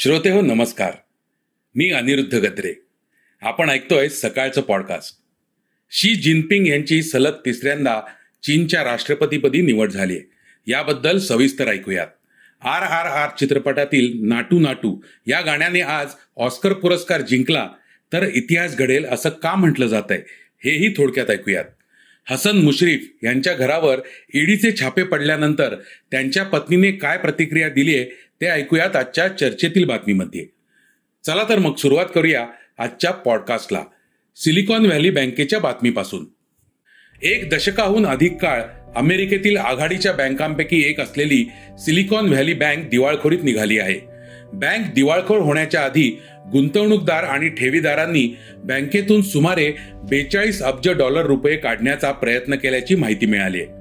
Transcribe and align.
श्रोते 0.00 0.30
हो 0.30 0.40
नमस्कार. 0.40 0.92
मी 1.74 1.90
अनिरुद्ध 1.90 2.34
गत्रे 2.34 2.72
आपण 3.42 3.70
ऐकतोय 3.70 4.08
सकाळचं 4.08 4.60
पॉडकास्ट 4.60 5.16
शी 5.90 6.14
जिनपिंग 6.14 6.66
यांची 6.66 7.02
सलग 7.02 7.32
तिसऱ्यांदा 7.46 8.00
चीनच्या 8.42 8.84
राष्ट्रपतीपदी 8.84 9.60
निवड 9.62 9.90
झाली 9.90 10.16
आहे. 10.16 10.22
याबद्दल 10.66 11.18
सविस्तर 11.18 11.68
ऐकूयात. 11.68 12.06
आर 12.62 12.82
आर 12.82 13.06
आर 13.06 13.28
चित्रपटातील 13.38 14.28
नाटू 14.28 14.60
नाटू 14.60 14.96
या 15.26 15.40
गाण्याने 15.40 15.80
आज 15.80 16.08
ऑस्कर 16.36 16.72
पुरस्कार 16.72 17.20
जिंकला 17.20 17.68
तर 18.12 18.26
इतिहास 18.34 18.76
घडेल 18.76 19.04
असं 19.04 19.28
का 19.28 19.54
म्हटलं 19.54 19.86
जात 19.86 20.10
आहे 20.10 20.20
हेही 20.64 20.94
थोडक्यात 20.96 21.30
ऐकूयात. 21.30 21.64
हसन 22.26 22.56
मुश्रीफ 22.56 23.08
यांच्या 23.24 23.54
घरावर 23.54 24.00
ईडीचे 24.34 24.72
छापे 24.80 25.02
पडल्यानंतर 25.02 25.74
त्यांच्या 26.10 26.44
पत्नीने 26.44 26.92
काय 26.92 27.18
प्रतिक्रिया 27.18 27.68
दिली 27.68 27.96
आहे 27.98 28.29
ते 28.40 28.46
ऐकूयात 28.46 28.96
आजच्या 28.96 29.28
चर्चेतील 29.28 29.84
बातमीमध्ये. 29.84 30.46
चला 31.26 31.42
तर 31.48 31.58
मग 31.58 31.74
सुरुवात 31.74 32.06
करूया 32.14 32.46
आजच्या 32.78 33.10
पॉडकास्टला 33.10 33.82
सिलिकॉन 34.36 34.86
व्हॅली 34.86 35.10
बँकेच्या 35.10 35.58
बातमीपासून. 35.58 36.24
एक 37.22 37.48
दशकाहून 37.50 38.06
अधिक 38.06 38.36
काळ 38.36 38.62
अमेरिकेतील 38.96 39.56
आघाडीच्या 39.56 40.12
बँकांपैकी 40.12 40.82
एक 40.88 41.00
असलेली 41.00 41.44
सिलिकॉन 41.78 42.28
व्हॅली 42.28 42.54
बँक 42.54 42.88
दिवाळखोरीत 42.90 43.38
निघाली 43.42 43.78
आहे. 43.78 43.98
बँक 44.52 44.94
दिवाळखोर 44.94 45.38
होण्याच्या 45.38 45.80
आधी 45.80 46.20
गुंतवणूकदार 46.52 47.24
आणि 47.24 47.48
ठेवीदारांनी 47.48 48.36
बँकेतून 48.56 49.22
सुमारे 49.22 49.72
बेचाळीस 50.10 50.62
अब्ज 50.62 50.88
डॉलर 50.88 51.26
रुपये 51.26 51.56
काढण्याचा 51.56 52.12
प्रयत्न 52.12 52.54
केल्याची 52.54 52.94
माहिती 52.94 53.26
मिळाली 53.26 53.60
आहे. 53.60 53.79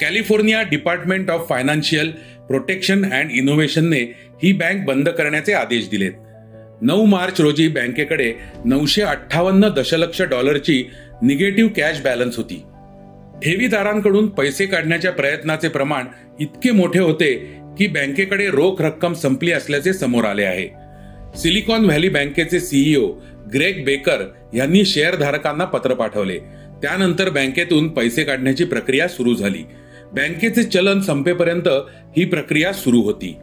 California 0.00 0.62
department 0.62 1.30
of 1.30 1.46
financial 1.48 2.10
protection 2.48 3.04
and 3.12 3.30
इनोव्हेशनने 3.30 4.00
ही 4.42 4.52
बँक 4.52 4.84
बंद 4.84 5.08
करण्याचे 5.08 5.52
आदेश 5.52 5.88
दिलेत. 5.88 6.12
नऊ 6.82 7.04
मार्च 7.04 7.40
रोजी 7.40 7.68
बँकेकडे 7.68 8.32
नऊशे 8.64 9.02
अठ्ठावन्न 9.02 9.68
दशलक्ष 9.68 10.22
डॉलरची 10.22 10.84
निगेटिव्ह 11.22 11.70
कॅश 11.76 12.00
बॅलन्स 12.00 12.36
होती. 12.36 12.62
ठेवीदारांकडून 13.44 14.28
पैसे 14.28 14.66
काढण्याच्या 14.66 15.12
प्रयत्नाचे 15.12 15.68
प्रमाण 15.68 16.04
इतके 16.40 16.70
मोठे 16.70 16.98
होते 16.98 17.34
की 17.78 17.86
बँकेकडे 17.86 18.46
रोख 18.50 18.82
रक्कम 18.82 19.12
संपली 19.12 19.52
असल्याचे 19.52 19.92
समोर 19.92 20.24
आले 20.24 20.44
आहे. 20.44 20.68
सिलिकॉन 21.38 21.84
व्हॅली 21.84 22.08
बँकेचे 22.08 22.60
सीईओ 22.60 23.08
ग्रेग 23.54 23.84
बेकर 23.84 24.24
यांनी 24.54 24.84
शेअरधारकांना 24.84 25.64
पत्र 25.64 25.94
पाठवले. 25.94 26.38
त्यानंतर 26.82 27.30
बँकेतून 27.30 27.88
पैसे 27.88 28.24
काढण्याची 28.24 28.64
प्रक्रिया 28.64 29.08
सुरू 29.08 29.34
झाली. 29.34 29.62
बँकेचे 30.14 30.62
चलन 30.62 31.00
संपेपर्यंत 31.00 31.68
ही 32.16 32.24
प्रक्रिया 32.24 32.72
सुरू 32.72 33.00
होती. 33.02 33.36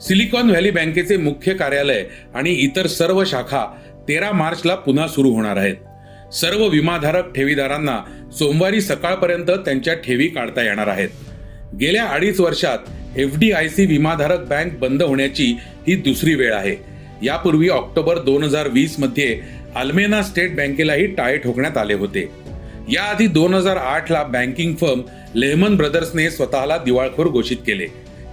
सिलिकॉन 0.00 0.50
व्हॅली 0.50 0.70
बँकेचे 0.70 1.16
मुख्य 1.16 1.54
कार्यालय 1.54 2.04
आणि 2.34 2.50
इतर 2.54 2.86
सर्व 2.86 3.24
शाखा 3.24 3.64
तेरा 4.08 4.30
मार्चला 4.32 4.74
पुन्हा 4.74 5.06
सुरू 5.08 5.30
होणार 5.30 5.56
आहेत. 5.56 5.76
सर्व 6.32 6.66
विमाधारक 6.68 7.32
ठेवीदारांना 7.34 7.98
सोमवारी 8.38 8.80
सकाळपर्यंत 8.80 9.50
त्यांच्या 9.64 9.94
ठेवी 9.94 10.26
काढता 10.28 10.62
येणार 10.62 10.86
आहेत. 10.86 11.08
गेल्या 11.80 12.04
अडीच 12.04 12.40
वर्षात 12.40 13.18
एफ 13.18 13.38
डी 13.38 13.50
आय 13.52 13.68
सी 13.68 13.86
विमाधारक 13.86 14.46
बँक 14.48 14.78
बंद 14.78 15.02
होण्याची 15.02 15.54
ही 15.88 15.94
दुसरी 15.94 16.34
वेळ 16.34 16.52
आहे. 16.54 16.76
यापूर्वी 17.22 17.68
ऑक्टोबर 17.68 18.18
दोन 18.18 18.42
हजार 18.42 18.68
वीसमध्ये 18.68 19.40
अल्मेना 19.76 20.22
स्टेट 20.22 20.56
बँकेलाही 20.56 21.06
टाळे 21.06 21.36
ठोकण्यात 21.36 21.76
आले 21.76 21.94
होते. 21.94 22.28
याआधी 22.90 23.26
दोन 23.26 23.54
हजार 23.54 23.76
आठ 23.76 24.12
ला 24.12 24.22
बँकिंग 24.22 24.74
फर्म 24.74 25.00
लेहमन 25.34 25.76
ब्रदर्सने 25.76 26.30
स्वतःला 26.30 26.76
दिवाळखोर 26.76 27.26
घोषित 27.26 27.56
केले. 27.56 27.86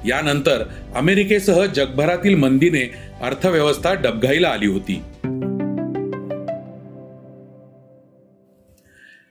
यानंतर 0.07 0.63
अमेरिकेसह 0.95 1.65
जगभरातील 1.65 2.35
मंदीने 2.35 2.93
अर्थव्यवस्था 3.21 3.93
डबघाईला 3.93 4.49
आली 4.49 4.67
होती. 4.67 5.01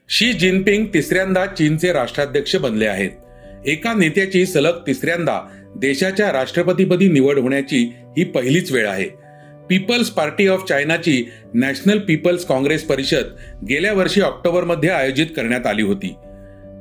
शी 0.09 0.33
जिनपिंग 0.33 0.85
तिसऱ्यांदा 0.93 1.45
चीनचे 1.45 1.93
राष्ट्राध्यक्ष 1.93 2.55
बनले 2.55 2.85
आहेत. 2.85 3.11
एका 3.65 3.93
नेत्याची 3.93 4.45
सलग 4.45 4.79
तिसऱ्यांदा 4.87 5.39
देशाच्या 5.75 6.31
राष्ट्रपतीपदी 6.31 7.07
निवड 7.07 7.39
होण्याची 7.39 7.93
ही 8.17 8.23
पहिलीच 8.23 8.71
वेळ 8.71 8.87
आहे. 8.87 9.24
पीपल्स 9.69 10.09
पार्टी 10.09 10.47
ऑफ 10.47 10.65
चायनाची 10.69 11.23
नॅशनल 11.53 11.99
पीपल्स 11.99 12.45
काँग्रेस 12.45 12.83
परिषद 12.83 13.23
गेल्या 13.69 13.93
वर्षी 13.93 14.21
ऑक्टोबरमध्ये 14.21 14.89
आयोजित 14.89 15.27
करण्यात 15.35 15.67
आली 15.67 15.81
होती. 15.81 16.15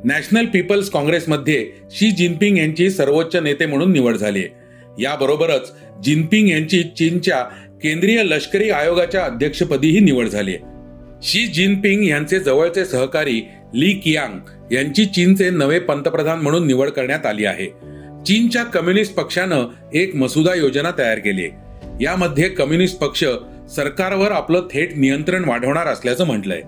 नॅशनल 0.05 0.47
पीपल्स 0.47 0.91
काँग्रेसमध्ये 0.91 1.67
शी 1.91 2.11
जिनपिंग 2.11 2.59
यांची 2.59 2.91
सर्वोच्च 2.91 3.37
नेते 3.37 3.67
म्हणून 3.67 3.93
निवड 3.93 4.17
झाली 4.17 4.43
याबरोबरच 5.01 5.73
जिनपिंग 6.03 6.49
यांची 6.49 6.83
चीनच्या 6.83 7.43
केंद्रीय 7.83 8.23
लष्करी 8.23 8.71
आयोगाच्या 8.71 9.25
अध्यक्षपदीही 9.25 10.01
निवड 10.01 10.29
झाली 10.29 10.55
शी 11.23 11.47
जिनपिंग 11.47 12.05
यांचे 12.05 12.41
जवळचे 12.41 12.85
सहकारी 12.85 13.41
ली 13.75 13.93
कियांग 13.93 14.73
यांची 14.73 15.05
चीनचे 15.05 15.51
नवे 15.51 15.79
पंतप्रधान 15.79 16.39
म्हणून 16.39 16.67
निवड 16.67 16.89
करण्यात 16.89 17.27
आली 17.27 17.45
आहे. 17.45 17.67
चीनच्या 18.27 18.63
कम्युनिस्ट 18.65 19.15
पक्षानं 19.15 19.67
एक 19.95 20.17
मसुदा 20.17 20.55
योजना 20.55 20.91
तयार 20.99 21.19
केली 21.19 21.49
यामध्ये 22.01 22.49
कम्युनिस्ट 22.49 22.99
पक्ष 22.99 23.25
सरकारवर 23.71 24.33
आपलं 24.33 24.67
थेट 24.73 24.97
नियंत्रण 24.97 25.45
वाढवणार 25.45 25.87
असल्याचं 25.87 26.27
म्हटलंय. 26.27 26.63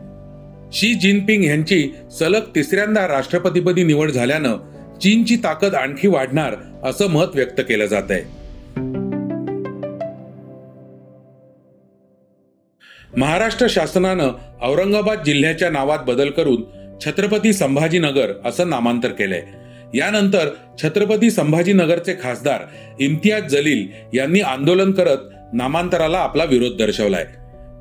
शी 0.72 0.94
जिनपिंग 0.94 1.44
यांची 1.44 1.92
सलग 2.18 2.40
तिसऱ्यांदा 2.54 3.08
राष्ट्रपतीपदी 3.08 3.84
निवड 3.84 4.10
झाल्यानं 4.10 4.56
चीनची 4.98 5.36
ताकद 5.36 5.74
आणखी 5.74 6.08
वाढणार 6.08 6.54
असं 6.84 7.06
मत 7.06 7.24
व्यक्त 7.34 7.60
केलं 7.60 7.86
जात 7.86 8.10
आहे. 8.10 8.46
महाराष्ट्र 13.16 13.66
शासनानं 13.70 14.30
औरंगाबाद 14.62 15.24
जिल्ह्याच्या 15.24 15.70
नावात 15.70 15.98
बदल 16.06 16.30
करून 16.30 16.62
छत्रपती 17.04 17.52
संभाजीनगर 17.52 18.32
असं 18.44 18.70
नामांतर 18.70 19.08
केलंय. 19.08 19.42
यानंतर 19.94 20.48
छत्रपती 20.82 21.30
संभाजीनगरचे 21.30 22.14
खासदार 22.22 22.60
इम्तियाज 23.00 23.46
जलील 23.46 23.86
यांनी 24.16 24.40
आंदोलन 24.40 24.92
करत 24.92 25.18
नामांतराला 25.52 26.18
आपला 26.18 26.44
विरोध 26.44 26.76
दर्शवलाय. 26.78 27.26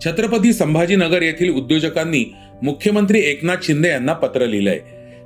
छत्रपती 0.06 0.54
संभाजीनगर 0.54 1.22
येथील 1.22 1.54
उद्योजकांनी 1.54 2.34
मुख्यमंत्री 2.64 3.20
एकनाथ 3.20 3.56
शिंदे 3.64 3.90
यांना 3.90 4.14
पत्र 4.14 4.46
लिहिलंय. 4.46 4.80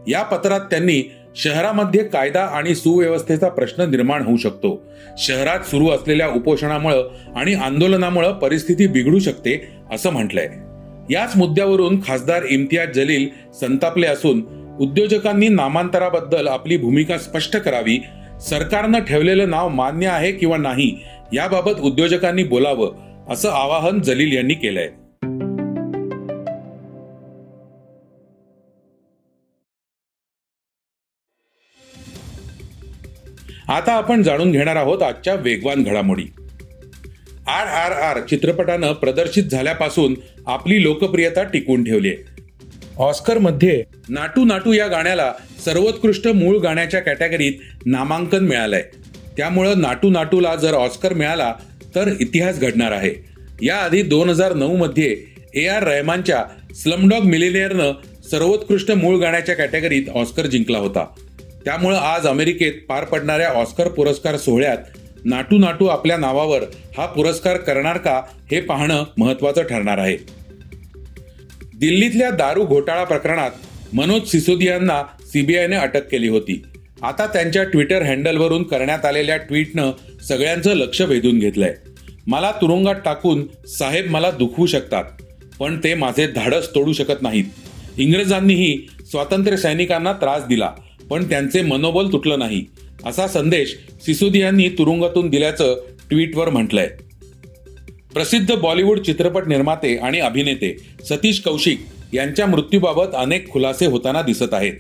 या 0.08 0.24
पत्रात 0.24 0.60
त्यांनी 0.60 1.12
शहरामध्ये 1.36 2.04
कायदा 2.04 2.44
आणि 2.44 2.76
सुव्यवस्थेचा 2.76 3.50
प्रश्न 3.50 3.82
निर्माण 3.82 4.22
होऊ 4.22 4.38
शकतो. 4.38 4.92
शहरात 5.18 5.60
सुरू 5.60 5.90
असलेल्या 5.90 6.28
उपोषणामुळे 6.28 7.02
आणि 7.36 7.54
आंदोलनामुळे 7.54 8.34
परिस्थिती 8.42 8.88
बिघडू 8.88 9.20
शकते 9.20 9.72
असं 9.92 10.10
म्हटलंय. 10.10 10.50
याच 11.14 11.38
मुद्द्यावरून 11.38 12.00
खासदार 12.08 12.42
इम्तियाज 12.50 12.90
जलील 12.90 13.30
संतापले 13.60 14.08
असून 14.08 14.60
उद्योजकांनी 14.80 15.48
नामांतराबद्दल 15.48 16.48
आपली 16.48 16.78
भूमिका 16.78 17.18
स्पष्ट 17.18 17.58
करावी 17.58 17.98
सरकारनं 18.42 19.00
ठेवलेलं 19.00 19.50
नाव 19.50 19.70
मान्य 19.70 20.08
आहे 20.08 20.32
किंवा 20.32 20.58
नाही 20.58 20.90
याबाबत 21.34 21.80
उद्योजकांनी 21.80 22.44
बोलावं 22.44 23.26
असं 23.30 23.50
आवाहन 23.50 24.02
जलील 24.02 24.34
यांनी 24.34 24.54
केलंय. 24.54 24.90
आता 33.68 33.94
आपण 33.94 34.22
जाणून 34.24 34.52
घेणार 34.52 34.76
आहोत 34.76 35.02
आजच्या 35.02 35.34
वेगवान 35.36 35.84
घडामोडी. 35.84 36.26
आर 37.48 37.68
आर 37.68 37.92
आर 37.92 38.26
चित्रपटानं 38.26 38.94
प्रदर्शित 38.94 39.44
झाल्यापासून 39.44 40.16
आपली 40.48 40.84
लोकप्रियता 40.84 41.44
टिकून 41.44 41.84
ठेवली 41.84 42.10
आहे 42.10 42.39
मध्ये 43.40 43.84
नाटू 44.10 44.44
नाटू 44.46 44.72
या 44.74 44.88
गाण्याला 44.88 45.32
सर्वोत्कृष्ट 45.66 46.28
मूळ 46.28 46.58
गाण्याच्या 46.58 47.00
कॅटेगरीत 47.00 47.54
नामांकन 47.86 48.44
मिळालंय. 48.46 48.82
त्यामुळं 49.38 49.82
नाटू 49.82 50.10
नाटूला 50.10 50.56
जर 50.56 50.74
ऑस्कर 50.74 51.14
मिळाला 51.14 51.54
तर 51.96 52.10
इतिहास 52.20 52.60
घडणार 52.60 52.92
आहे. 52.92 53.12
याआधी 53.62 54.02
दोन 54.02 54.30
हजार 54.30 54.54
नऊ 54.54 54.76
मध्ये 54.78 55.16
ए 55.56 55.66
आर 55.68 55.84
रहमानच्या 55.84 56.44
स्लमडॉग 56.76 57.24
मिलिनियरनं 57.24 57.92
सर्वोत्कृष्ट 58.32 58.92
मूळ 58.92 59.18
गाण्याच्या 59.18 59.56
कॅटेगरीत 59.56 60.10
ऑस्कर 60.16 60.46
जिंकला 60.46 60.78
होता. 60.78 61.06
त्यामुळं 61.66 61.98
आज 61.98 62.28
अमेरिकेत 62.28 62.74
पार 62.90 63.04
पडणाऱ्या 63.04 63.50
ऑस्कर 63.52 63.88
पुरस्कार 63.88 64.38
सोहळ्यात 64.38 64.78
नाटू 65.26 65.58
नाटू 65.58 65.86
आपल्या 65.86 66.18
नावावर 66.18 66.64
हा 66.98 67.06
पुरस्कार 67.06 67.58
करणार 67.58 67.98
का 67.98 68.22
हे 68.52 68.62
पाहणं 68.62 69.04
महत्वाचं 69.18 69.64
ठरणार 69.64 69.98
आहे. 69.98 70.18
दिल्लीतल्या 71.80 72.30
दारू 72.30 72.66
घोटाळा 72.66 73.04
प्रकरणात 73.04 73.52
मनोज 73.94 74.28
सिसोदियांना 74.28 75.02
सीबीआयने 75.26 75.76
अटक 75.76 76.08
केली 76.08 76.28
होती. 76.28 76.62
आता 77.02 77.26
त्यांच्या 77.26 77.64
ट्विटर 77.64 78.02
हँडलवरून 78.02 78.64
करण्यात 78.64 79.06
आलेल्या 79.06 79.38
ट्विटनं 79.38 79.92
सगळ्यांचं 80.28 80.74
लक्ष 80.74 81.02
वेधून 81.02 81.40
घेतलंय. 81.40 81.74
मला 82.28 82.52
तुरुंगात 82.52 82.96
टाकून 83.06 83.46
साहेब 83.68 84.10
मला 84.10 84.32
दुखवू 84.32 84.66
शकतात 84.66 85.04
पण 85.60 85.80
ते 85.84 85.94
माझे 85.94 86.28
धाडस 86.28 86.70
तोडू 86.76 86.94
शकत 86.94 87.22
नाहीत. 87.22 87.46
इंग्रजांनीही 87.98 88.78
स्वातंत्र्य 89.12 89.58
सैनिकांना 89.58 90.14
त्रास 90.14 90.46
दिला 90.48 90.72
पण 91.10 91.30
त्यांचे 91.30 91.62
मनोबल 91.62 92.12
तुटलं 92.12 92.40
नाही 92.40 92.64
असा 93.06 93.28
संदेश 93.28 93.76
सिसोदियांनी 94.06 94.70
तुरुंगातून 94.70 95.30
दिल्याचं 95.30 95.76
ट्विटवर 96.10 96.50
म्हटलंय. 96.50 96.90
प्रसिद्ध 98.14 98.56
बॉलिवूड 98.56 99.00
चित्रपट 99.00 99.48
निर्माते 99.48 99.96
आणि 99.96 100.20
अभिनेते 100.20 100.78
सतीश 101.10 101.40
कौशिक 101.40 101.80
यांच्या 102.14 102.46
मृत्यूबाबत 102.46 103.16
अनेक 103.16 103.50
खुलासे 103.50 103.86
होताना 103.86 104.22
दिसत 104.22 104.54
आहेत. 104.54 104.74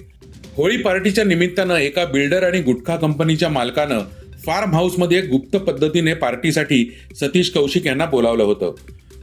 होळी 0.56 0.78
पार्टीच्या 0.78 1.24
निमित्तानं 1.24 1.76
एका 1.76 2.06
बिल्डर 2.06 2.44
आणि 2.44 2.62
गुटखा 2.62 2.96
कंपनीच्या 2.96 3.50
मालकानं 3.50 4.00
फार्म 4.46 4.74
हाऊसमध्ये 4.74 5.22
गुप्त 5.22 5.58
पद्धतीने 5.58 6.14
पार्टीसाठी 6.14 6.96
सतीश 7.16 7.50
कौशिक 7.50 7.86
यांना 7.86 8.06
बोलावलं 8.06 8.44
होतं. 8.44 8.76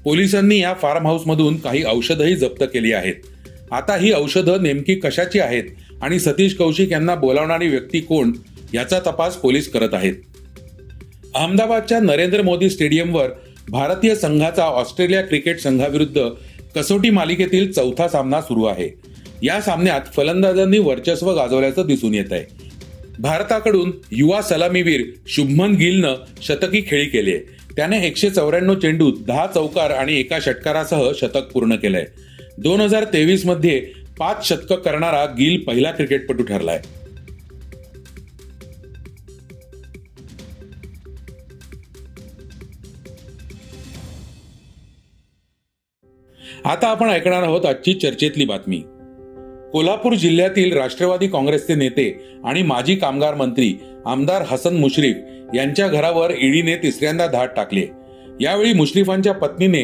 पोलिसांनी 0.04 0.58
या 0.58 0.74
फार्म 0.74 1.06
हाऊसमधून 1.06 1.56
काही 1.56 1.82
औषधंही 1.86 2.36
जप्त 2.36 2.64
केली 2.64 2.92
आहेत. 2.92 3.14
आता 3.70 3.96
ही 3.96 4.12
औषधं 4.12 4.62
नेमकी 4.62 4.94
कशाची 4.94 5.38
आहेत 5.38 5.64
आणि 6.02 6.18
सतीश 6.18 6.54
कौशिक 6.54 6.92
यांना 6.92 7.14
बोलावणारी 7.14 7.68
व्यक्ती 7.68 8.00
कोण 8.00 8.32
याचा 8.74 8.98
तपास 8.98 9.36
पोलीस 9.36 9.72
करत 9.72 9.94
आहेत. 9.94 10.14
अहमदाबादच्या 11.34 12.00
नरेंद्र 12.00 12.42
मोदी 12.42 12.70
स्टेडियमवर 12.70 13.30
भारतीय 13.70 14.14
संघाचा 14.14 14.62
ऑस्ट्रेलिया 14.62 15.22
क्रिकेट 15.22 15.60
संघाविरुद्ध 15.60 16.28
कसोटी 16.74 17.10
मालिकेतील 17.10 17.72
चौथा 17.72 18.08
सामना 18.08 18.40
सुरू 18.40 18.64
आहे. 18.64 18.94
या 19.42 19.60
सामन्यात 19.60 20.00
फलंदाजांनी 20.16 20.78
वर्चस्व 20.78 21.32
गाजवल्याचं 21.32 21.86
दिसून 21.86 22.14
येत 22.14 22.32
आहे. 22.32 22.44
भारताकडून 23.18 23.92
युवा 24.12 24.42
सलामीवीर 24.42 25.04
शुभमन 25.26 25.74
गिलनं 25.74 26.14
शतकी 26.42 26.82
खेळी 26.86 27.04
केली 27.04 27.34
आहे. 27.34 27.56
त्याने 27.76 28.06
एकशे 28.06 28.30
चौऱ्याण्णव 28.30 28.74
चेंडूत 28.74 29.12
दहा 29.26 29.46
चौकार 29.46 29.90
आणि 29.90 30.20
एका 30.20 30.38
षटकारासह 30.40 31.10
शतक 31.20 31.52
पूर्ण 31.52 31.76
केलंय. 31.76 32.04
दोन 32.58 32.80
हजार 32.80 33.04
तेवीसमध्ये 33.04 33.78
पाच 34.18 34.48
शतक 34.48 34.72
करणारा 34.72 35.24
गिल 35.24 35.60
पहिला 35.60 35.90
क्रिकेटपटू 35.90 36.42
ठरलाय. 36.42 36.80
आता 46.66 46.86
आपण 46.88 47.10
ऐकणार 47.10 47.42
आहोत 47.42 47.66
आजची 47.66 47.92
चर्चेतली 47.94 48.44
बातमी. 48.44 48.76
कोल्हापूर 49.72 50.14
जिल्ह्यातील 50.14 50.72
राष्ट्रवादी 50.76 51.26
काँग्रेसचे 51.28 51.74
नेते 51.74 52.06
आणि 52.44 52.62
माजी 52.62 52.96
कामगार 52.96 53.34
मंत्री 53.34 53.72
आमदार 54.06 54.42
हसन 54.42 54.76
मुश्रीफ 54.76 55.16
यांच्या 55.54 55.86
घरावर 55.88 56.30
ईडीने 56.30 56.74
तिसऱ्यांदा 56.76 57.26
धाड 57.26 57.48
टाकले. 57.56 57.86
यावेळी 58.40 58.72
मुश्रीफांच्या 58.72 59.34
पत्नीने 59.34 59.82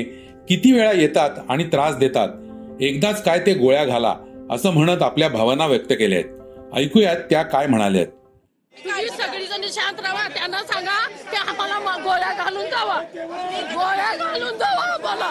किती 0.49 0.73
वेळा 0.73 0.91
येतात 0.93 1.39
आणि 1.49 1.65
त्रास 1.65 1.97
देतात 1.97 2.83
एकदाच 2.83 3.23
काय 3.25 3.39
ते 3.39 3.55
गोळ्या 3.55 3.85
घाला 3.85 4.15
असं 4.51 4.71
म्हणत 4.71 5.03
आपल्या 5.03 5.29
भावना 5.29 5.67
व्यक्त 5.67 5.93
केल्या 5.93 6.19
आहेत 6.19 6.79
ऐकूयात 6.79 7.17
त्या 7.31 7.43
काय 7.45 7.67
म्हणाल्यात. 7.67 8.07
शांत 9.73 10.01
राहा 10.01 10.29
त्यांना 10.29 10.63
सांगा 10.63 10.99
ते 11.33 11.37
आम्हाला 11.39 11.97
गोळ्या 12.05 12.33
घालून 12.45 12.67
जावा 12.67 13.01
गोळ्या 13.15 14.15
घालून 14.17 14.59
जावा 14.59 14.93
आम्हाला. 14.95 15.31